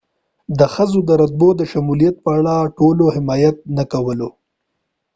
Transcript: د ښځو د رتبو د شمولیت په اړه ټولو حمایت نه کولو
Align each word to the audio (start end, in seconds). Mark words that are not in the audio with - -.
د 0.59 0.61
ښځو 0.73 0.99
د 1.05 1.09
رتبو 1.21 1.49
د 1.57 1.61
شمولیت 1.71 2.15
په 2.25 2.31
اړه 2.39 2.55
ټولو 2.79 3.03
حمایت 3.15 3.57
نه 3.75 3.83
کولو 3.91 4.29